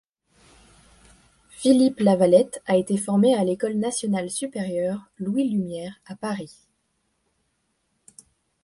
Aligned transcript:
Philippe 1.49 1.99
Lavalette 1.99 2.63
a 2.65 2.75
été 2.75 2.97
formé 2.97 3.35
à 3.35 3.43
l'École 3.43 3.77
nationale 3.77 4.31
supérieure 4.31 5.03
Louis-Lumière 5.19 5.93
à 6.07 6.15
Paris. 6.15 6.57